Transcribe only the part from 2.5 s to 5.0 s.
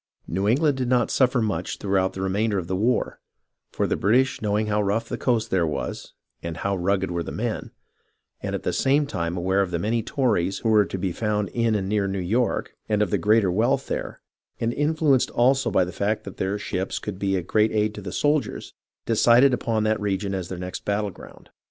of the war, for the British knowing how